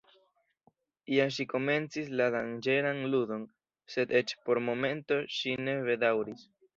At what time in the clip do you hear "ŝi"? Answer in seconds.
1.33-1.43, 5.37-5.55